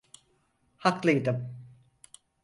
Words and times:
Haklıydım. 0.77 1.55